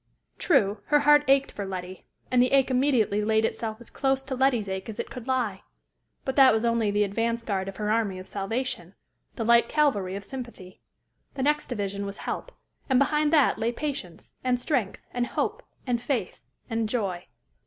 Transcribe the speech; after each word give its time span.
True, 0.39 0.81
her 0.85 1.01
heart 1.01 1.23
ached 1.27 1.51
for 1.51 1.63
Letty; 1.63 2.05
and 2.31 2.41
the 2.41 2.53
ache 2.53 2.71
immediately 2.71 3.23
laid 3.23 3.45
itself 3.45 3.79
as 3.79 3.91
close 3.91 4.23
to 4.23 4.33
Letty's 4.35 4.67
ache 4.67 4.89
as 4.89 4.99
it 4.99 5.11
could 5.11 5.27
lie; 5.27 5.61
but 6.25 6.35
that 6.37 6.51
was 6.55 6.65
only 6.65 6.89
the 6.89 7.03
advance 7.03 7.43
guard 7.43 7.67
of 7.67 7.77
her 7.77 7.91
army 7.91 8.17
of 8.17 8.25
salvation, 8.25 8.95
the 9.35 9.43
light 9.45 9.69
cavalry 9.69 10.15
of 10.15 10.23
sympathy: 10.25 10.81
the 11.35 11.43
next 11.43 11.67
division 11.67 12.07
was 12.07 12.17
help; 12.17 12.51
and 12.89 12.97
behind 12.97 13.31
that 13.31 13.59
lay 13.59 13.71
patience, 13.71 14.33
and 14.43 14.59
strength, 14.59 15.05
and 15.11 15.27
hope, 15.27 15.61
and 15.85 16.01
faith, 16.01 16.39
and 16.67 16.89
joy. 16.89 17.27